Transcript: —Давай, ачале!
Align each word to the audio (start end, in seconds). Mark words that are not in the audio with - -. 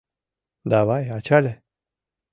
—Давай, 0.71 1.03
ачале! 1.17 1.53